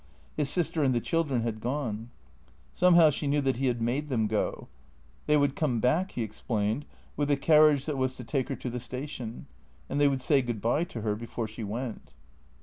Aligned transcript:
His 0.35 0.49
sister 0.49 0.81
and 0.81 0.95
the 0.95 0.99
children 0.99 1.41
had 1.43 1.61
gone. 1.61 2.09
Somehow 2.73 3.11
she 3.11 3.27
knew 3.27 3.39
that 3.41 3.57
he 3.57 3.67
had 3.67 3.83
made 3.83 4.07
them 4.09 4.25
go. 4.25 4.67
They 5.27 5.37
would 5.37 5.55
come 5.55 5.79
back, 5.79 6.13
he 6.13 6.23
explained, 6.23 6.85
with 7.15 7.27
the 7.27 7.37
carriage 7.37 7.85
that 7.85 7.99
was 7.99 8.15
to 8.15 8.23
take 8.23 8.49
her 8.49 8.55
to 8.55 8.69
the 8.71 8.79
station, 8.79 9.45
and 9.87 9.99
they 10.01 10.07
would 10.07 10.23
say 10.23 10.41
good 10.41 10.59
bye 10.59 10.85
to 10.85 11.01
her 11.01 11.15
before 11.15 11.47
she 11.47 11.63
went. 11.63 12.13